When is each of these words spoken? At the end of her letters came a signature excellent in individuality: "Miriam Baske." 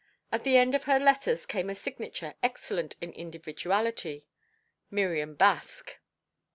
At 0.31 0.43
the 0.43 0.57
end 0.57 0.73
of 0.73 0.85
her 0.85 0.97
letters 0.97 1.45
came 1.45 1.69
a 1.69 1.75
signature 1.75 2.33
excellent 2.41 2.95
in 3.01 3.13
individuality: 3.13 4.25
"Miriam 4.89 5.37
Baske." 5.37 5.97